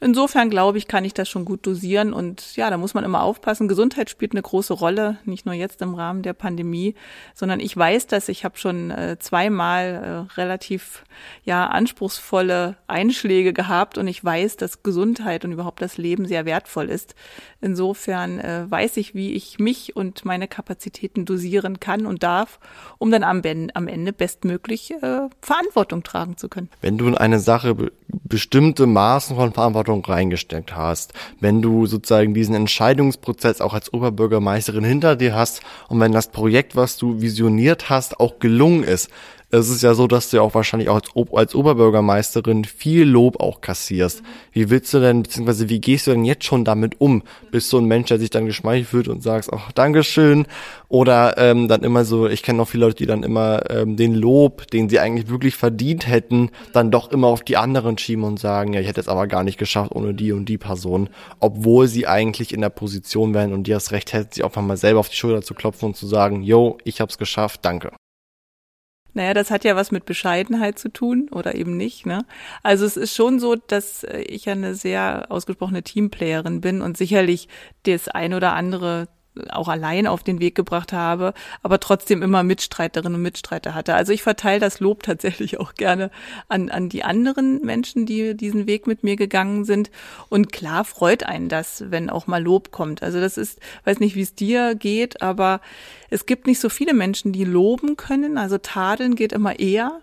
[0.02, 3.22] Insofern glaube ich, kann ich das schon gut dosieren und ja, da muss man immer
[3.22, 3.68] aufpassen.
[3.68, 6.94] Gesundheit spielt eine große Rolle, nicht nur jetzt im Rahmen der Pandemie,
[7.34, 11.04] sondern ich weiß dass Ich habe schon äh, zweimal äh, relativ
[11.44, 16.88] ja anspruchsvolle Einschläge gehabt und ich weiß, dass Gesundheit und überhaupt das Leben sehr wertvoll
[16.90, 17.14] ist.
[17.60, 22.58] Insofern äh, weiß ich, wie ich mich und meine Kapazitäten dosieren kann und darf,
[22.98, 23.40] um dann am,
[23.74, 26.68] am Ende bestmöglich äh, Verantwortung tragen zu können.
[26.80, 27.92] Wenn du in eine Sache be
[28.24, 35.16] bestimmte Maßen von Verantwortung reingesteckt hast, wenn du sozusagen diesen Entscheidungsprozess auch als Oberbürgermeisterin hinter
[35.16, 39.10] dir hast und wenn das Projekt, was du visioniert hast, auch gelungen ist,
[39.52, 43.38] es ist ja so, dass du ja auch wahrscheinlich auch als, als Oberbürgermeisterin viel Lob
[43.38, 44.22] auch kassierst.
[44.50, 47.22] Wie willst du denn, beziehungsweise wie gehst du denn jetzt schon damit um?
[47.50, 50.46] Bist du ein Mensch, der sich dann geschmeichelt fühlt und sagst, ach, Dankeschön?
[50.88, 54.14] Oder ähm, dann immer so, ich kenne noch viele Leute, die dann immer ähm, den
[54.14, 58.40] Lob, den sie eigentlich wirklich verdient hätten, dann doch immer auf die anderen schieben und
[58.40, 61.10] sagen, ja, ich hätte es aber gar nicht geschafft ohne die und die Person,
[61.40, 64.78] obwohl sie eigentlich in der Position wären und die das Recht hätten, sich einfach mal
[64.78, 67.92] selber auf die Schulter zu klopfen und zu sagen, yo, ich hab's geschafft, danke.
[69.14, 72.06] Naja, das hat ja was mit Bescheidenheit zu tun oder eben nicht.
[72.06, 72.24] Ne?
[72.62, 77.48] Also es ist schon so, dass ich ja eine sehr ausgesprochene Teamplayerin bin und sicherlich
[77.84, 79.08] das ein oder andere
[79.48, 83.94] auch allein auf den Weg gebracht habe, aber trotzdem immer Mitstreiterinnen und Mitstreiter hatte.
[83.94, 86.10] Also ich verteile das Lob tatsächlich auch gerne
[86.48, 89.90] an, an die anderen Menschen, die diesen Weg mit mir gegangen sind.
[90.28, 93.02] Und klar freut einen das, wenn auch mal Lob kommt.
[93.02, 95.60] Also das ist, weiß nicht, wie es dir geht, aber
[96.10, 98.36] es gibt nicht so viele Menschen, die loben können.
[98.36, 100.00] Also tadeln geht immer eher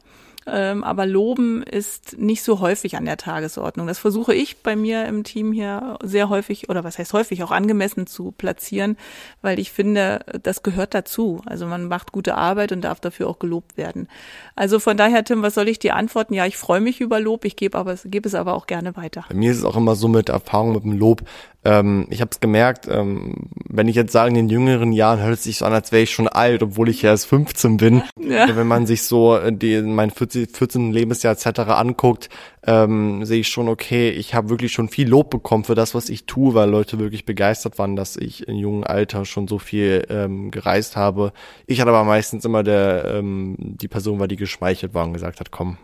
[0.52, 3.88] ähm, aber Loben ist nicht so häufig an der Tagesordnung.
[3.88, 7.52] Das versuche ich bei mir im Team hier sehr häufig, oder was heißt häufig, auch
[7.52, 8.98] angemessen zu platzieren,
[9.42, 11.42] weil ich finde, das gehört dazu.
[11.46, 14.08] Also man macht gute Arbeit und darf dafür auch gelobt werden.
[14.56, 16.34] Also von daher, Tim, was soll ich dir antworten?
[16.34, 19.26] Ja, ich freue mich über Lob, ich gebe, aber, gebe es aber auch gerne weiter.
[19.30, 21.24] Bei mir ist es auch immer so mit Erfahrung mit dem Lob,
[21.66, 25.34] ähm, ich habe es gemerkt, ähm, wenn ich jetzt sage, in den jüngeren Jahren hört
[25.34, 28.04] es sich so an, als wäre ich schon alt, obwohl ich ja erst 15 bin.
[28.18, 28.56] Ja.
[28.56, 30.94] Wenn man sich so äh, die, mein 14, 14.
[30.94, 31.60] Lebensjahr etc.
[31.72, 32.30] anguckt,
[32.66, 36.10] ähm, sehe ich schon, okay, ich habe wirklich schon viel Lob bekommen für das, was
[36.10, 40.06] ich tue, weil Leute wirklich begeistert waren, dass ich in jungen Alter schon so viel
[40.10, 41.34] ähm, gereist habe.
[41.68, 45.42] Ich hatte aber meistens immer der ähm, die Person war, die geschmeichelt war und gesagt
[45.42, 45.78] hat, komm,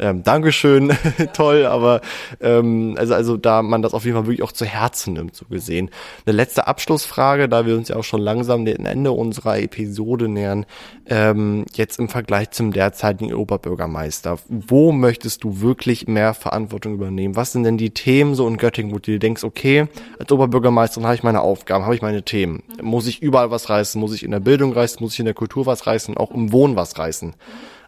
[0.00, 0.92] ähm, Dankeschön,
[1.34, 2.00] toll, aber
[2.40, 5.44] ähm, also, also da man das auf jeden Fall wirklich auch zu Herzen nimmt, so
[5.44, 5.90] gesehen.
[6.24, 10.64] Eine letzte Abschlussfrage, da wir uns ja auch schon langsam dem Ende unserer Episode nähern,
[11.06, 17.36] ähm, jetzt im Vergleich zum derzeitigen Oberbürgermeister, wo möchtest du wirklich mehr Verantwortung übernehmen?
[17.36, 19.86] Was sind denn die Themen so in Göttingen, wo du dir denkst, okay,
[20.18, 22.62] als Oberbürgermeisterin habe ich meine Aufgaben, habe ich meine Themen.
[22.80, 24.00] Muss ich überall was reißen?
[24.00, 24.98] Muss ich in der Bildung reißen?
[25.00, 26.16] Muss ich in der Kultur was reißen?
[26.16, 27.34] Auch im Wohnen was reißen?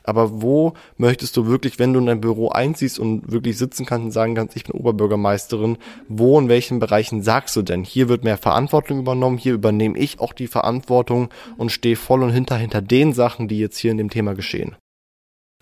[0.04, 4.04] Aber wo möchtest du wirklich, wenn du in dein Büro einziehst und wirklich sitzen kannst
[4.04, 8.24] und sagen kannst, ich bin Oberbürgermeisterin, wo in welchen Bereichen sagst du denn, hier wird
[8.24, 12.82] mehr Verantwortung übernommen, hier übernehme ich auch die Verantwortung und stehe voll und hinter, hinter
[12.82, 14.76] den Sachen, die jetzt hier in dem Thema geschehen?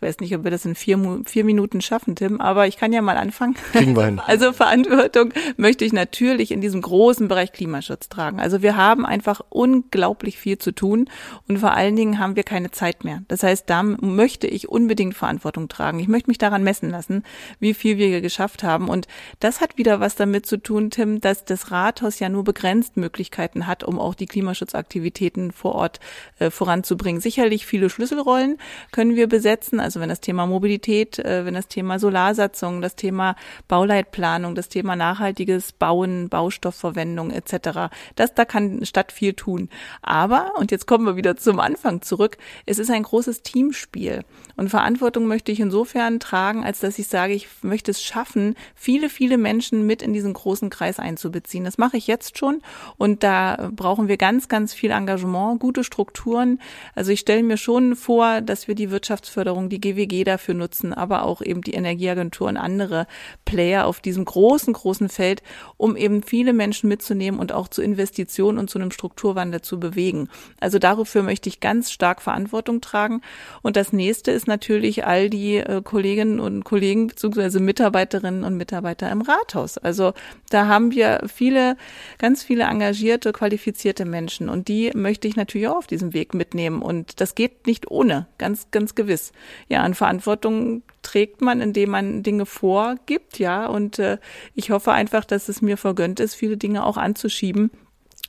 [0.00, 2.90] Ich weiß nicht, ob wir das in vier, vier Minuten schaffen, Tim, aber ich kann
[2.90, 3.54] ja mal anfangen.
[3.72, 4.20] Kriegen wir hin.
[4.30, 8.38] Also Verantwortung möchte ich natürlich in diesem großen Bereich Klimaschutz tragen.
[8.38, 11.10] Also wir haben einfach unglaublich viel zu tun
[11.48, 13.22] und vor allen Dingen haben wir keine Zeit mehr.
[13.28, 15.98] Das heißt, da möchte ich unbedingt Verantwortung tragen.
[15.98, 17.24] Ich möchte mich daran messen lassen,
[17.58, 18.88] wie viel wir hier geschafft haben.
[18.88, 19.06] Und
[19.40, 23.66] das hat wieder was damit zu tun, Tim, dass das Rathaus ja nur begrenzt Möglichkeiten
[23.66, 26.00] hat, um auch die Klimaschutzaktivitäten vor Ort
[26.38, 27.20] äh, voranzubringen.
[27.20, 28.58] Sicherlich viele Schlüsselrollen
[28.92, 29.80] können wir besetzen.
[29.90, 33.34] Also wenn das Thema Mobilität, äh, wenn das Thema Solarsatzung, das Thema
[33.66, 37.90] Bauleitplanung, das Thema nachhaltiges Bauen, Baustoffverwendung etc.
[38.14, 39.68] Das da kann Stadt viel tun.
[40.00, 42.38] Aber und jetzt kommen wir wieder zum Anfang zurück.
[42.66, 44.22] Es ist ein großes Teamspiel
[44.54, 49.08] und Verantwortung möchte ich insofern tragen, als dass ich sage, ich möchte es schaffen, viele
[49.08, 51.64] viele Menschen mit in diesen großen Kreis einzubeziehen.
[51.64, 52.62] Das mache ich jetzt schon
[52.96, 56.60] und da brauchen wir ganz ganz viel Engagement, gute Strukturen.
[56.94, 60.92] Also ich stelle mir schon vor, dass wir die Wirtschaftsförderung, die die GWG dafür nutzen,
[60.92, 63.06] aber auch eben die Energieagentur und andere
[63.44, 65.42] Player auf diesem großen, großen Feld,
[65.76, 70.28] um eben viele Menschen mitzunehmen und auch zu Investitionen und zu einem Strukturwandel zu bewegen.
[70.60, 73.22] Also dafür möchte ich ganz stark Verantwortung tragen.
[73.62, 79.10] Und das nächste ist natürlich all die äh, Kolleginnen und Kollegen beziehungsweise Mitarbeiterinnen und Mitarbeiter
[79.10, 79.78] im Rathaus.
[79.78, 80.12] Also
[80.50, 81.76] da haben wir viele,
[82.18, 86.82] ganz viele engagierte, qualifizierte Menschen und die möchte ich natürlich auch auf diesem Weg mitnehmen.
[86.82, 89.32] Und das geht nicht ohne, ganz, ganz gewiss
[89.70, 93.66] ja, an Verantwortung trägt man, indem man Dinge vorgibt, ja.
[93.66, 94.18] Und äh,
[94.54, 97.70] ich hoffe einfach, dass es mir vergönnt ist, viele Dinge auch anzuschieben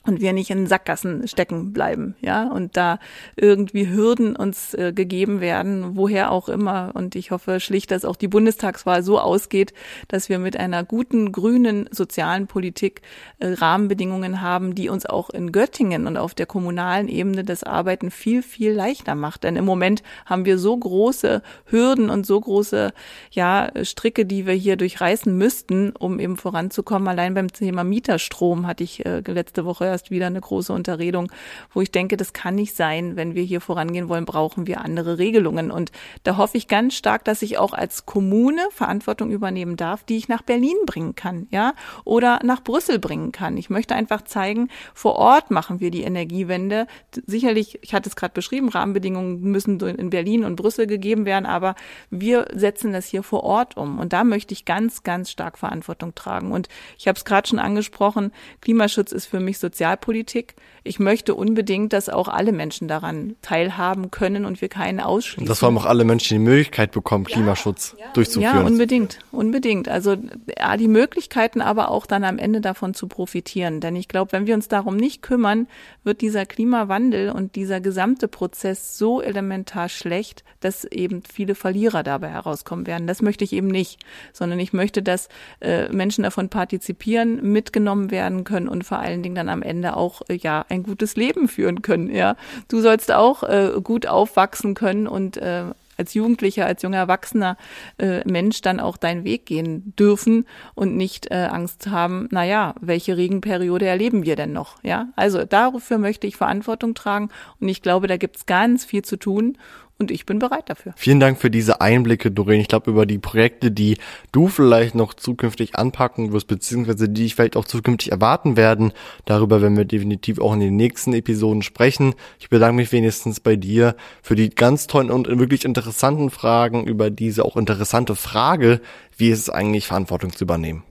[0.04, 2.98] und wir nicht in Sackgassen stecken bleiben, ja, und da
[3.36, 6.90] irgendwie Hürden uns äh, gegeben werden, woher auch immer.
[6.94, 9.72] Und ich hoffe schlicht, dass auch die Bundestagswahl so ausgeht,
[10.08, 13.02] dass wir mit einer guten grünen sozialen Politik
[13.38, 18.10] äh, Rahmenbedingungen haben, die uns auch in Göttingen und auf der kommunalen Ebene das Arbeiten
[18.10, 19.44] viel, viel leichter macht.
[19.44, 22.92] Denn im Moment haben wir so große Hürden und so große,
[23.30, 27.08] ja, Stricke, die wir hier durchreißen müssten, um eben voranzukommen.
[27.08, 31.30] Allein beim Thema Mieterstrom hatte ich äh, letzte Woche erst wieder eine große Unterredung,
[31.72, 33.16] wo ich denke, das kann nicht sein.
[33.16, 35.70] Wenn wir hier vorangehen wollen, brauchen wir andere Regelungen.
[35.70, 35.92] Und
[36.24, 40.28] da hoffe ich ganz stark, dass ich auch als Kommune Verantwortung übernehmen darf, die ich
[40.28, 41.74] nach Berlin bringen kann, ja,
[42.04, 43.56] oder nach Brüssel bringen kann.
[43.56, 46.86] Ich möchte einfach zeigen, vor Ort machen wir die Energiewende.
[47.26, 51.74] Sicherlich, ich hatte es gerade beschrieben, Rahmenbedingungen müssen in Berlin und Brüssel gegeben werden, aber
[52.10, 53.98] wir setzen das hier vor Ort um.
[53.98, 56.52] Und da möchte ich ganz, ganz stark Verantwortung tragen.
[56.52, 60.54] Und ich habe es gerade schon angesprochen, Klimaschutz ist für mich sozial Sozialpolitik.
[60.84, 65.42] Ich möchte unbedingt, dass auch alle Menschen daran teilhaben können und wir keinen ausschließen.
[65.42, 68.12] Und dass vor allem auch alle Menschen die Möglichkeit bekommen, Klimaschutz ja, ja.
[68.12, 68.56] durchzuführen.
[68.56, 69.88] Ja, unbedingt, unbedingt.
[69.88, 70.16] Also
[70.58, 73.80] ja, die Möglichkeiten, aber auch dann am Ende davon zu profitieren.
[73.80, 75.68] Denn ich glaube, wenn wir uns darum nicht kümmern,
[76.02, 82.30] wird dieser Klimawandel und dieser gesamte Prozess so elementar schlecht, dass eben viele Verlierer dabei
[82.30, 83.06] herauskommen werden.
[83.06, 84.00] Das möchte ich eben nicht,
[84.32, 85.28] sondern ich möchte, dass
[85.60, 90.22] äh, Menschen davon partizipieren, mitgenommen werden können und vor allen Dingen dann am Ende auch
[90.28, 92.14] äh, ja ein gutes Leben führen können.
[92.14, 92.36] Ja,
[92.68, 95.64] du sollst auch äh, gut aufwachsen können und äh,
[95.96, 97.56] als Jugendlicher, als junger Erwachsener
[97.98, 103.16] äh, Mensch dann auch deinen Weg gehen dürfen und nicht äh, Angst haben, naja, welche
[103.16, 104.82] Regenperiode erleben wir denn noch?
[104.82, 107.28] Ja, also dafür möchte ich Verantwortung tragen
[107.60, 109.58] und ich glaube, da gibt's ganz viel zu tun
[109.98, 110.94] und ich bin bereit dafür.
[110.96, 112.60] Vielen Dank für diese Einblicke, Doreen.
[112.60, 113.98] Ich glaube, über die Projekte, die
[114.32, 118.92] du vielleicht noch zukünftig anpacken wirst, beziehungsweise die ich vielleicht auch zukünftig erwarten werden,
[119.24, 122.14] darüber werden wir definitiv auch in den nächsten Episoden sprechen.
[122.40, 127.10] Ich bedanke mich wenigstens bei dir für die ganz tollen und wirklich interessanten Fragen über
[127.10, 128.80] diese auch interessante Frage,
[129.16, 130.82] wie ist es eigentlich, Verantwortung zu übernehmen.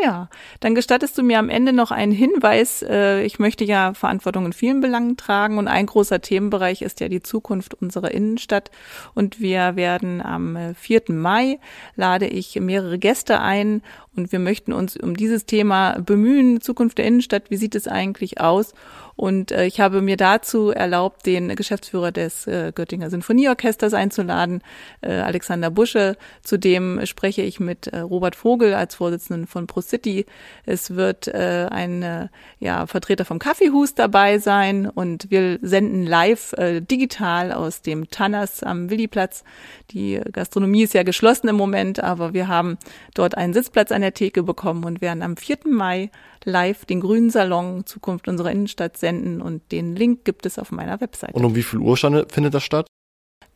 [0.00, 0.28] Ja,
[0.60, 2.82] dann gestattest du mir am Ende noch einen Hinweis.
[2.82, 7.08] Äh, ich möchte ja Verantwortung in vielen Belangen tragen und ein großer Themenbereich ist ja
[7.08, 8.70] die Zukunft unserer Innenstadt.
[9.14, 11.08] Und wir werden am 4.
[11.08, 11.58] Äh, Mai
[11.96, 13.82] lade ich mehrere Gäste ein
[14.14, 16.60] und wir möchten uns um dieses Thema bemühen.
[16.60, 18.74] Zukunft der Innenstadt, wie sieht es eigentlich aus?
[19.16, 24.62] Und äh, ich habe mir dazu erlaubt, den Geschäftsführer des Göttinger Sinfonieorchesters einzuladen,
[25.00, 26.16] Alexander Busche.
[26.42, 30.26] Zudem spreche ich mit Robert Vogel als Vorsitzenden von ProCity.
[30.66, 36.52] Es wird äh, ein äh, ja, Vertreter vom Kaffeehus dabei sein und wir senden live
[36.54, 39.44] äh, digital aus dem Tanners am Williplatz.
[39.90, 42.78] Die Gastronomie ist ja geschlossen im Moment, aber wir haben
[43.14, 45.58] dort einen Sitzplatz an der Theke bekommen und werden am 4.
[45.66, 46.10] Mai
[46.44, 51.00] live den Grünen Salon Zukunft unserer Innenstadt senden und den Link gibt es auf meiner
[51.00, 51.32] Webseite.
[51.32, 52.86] Und um wie viel Uhr findet das statt?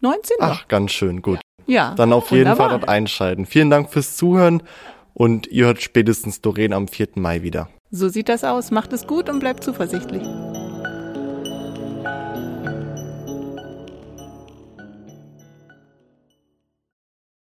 [0.01, 0.47] 19 Uhr.
[0.47, 1.39] Ach, ganz schön, gut.
[1.67, 1.95] Ja.
[1.95, 3.47] Dann auf jeden Fall dort einschalten.
[3.47, 4.65] Vielen Dank fürs Zuhören
[5.15, 7.09] und ihr hört spätestens Doreen am 4.
[7.15, 7.69] Mai wieder.
[7.91, 8.71] So sieht das aus.
[8.71, 10.23] Macht es gut und bleibt zuversichtlich.